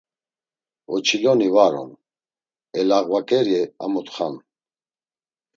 [0.93, 1.91] Oçiloni var on,
[2.79, 4.35] elağvaǩeri a mutxa’n.